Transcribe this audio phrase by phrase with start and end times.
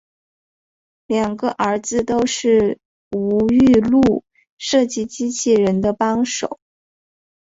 [1.05, 2.79] 两个儿子都是
[3.11, 4.23] 吴玉禄
[4.57, 6.59] 设计机器人的帮手。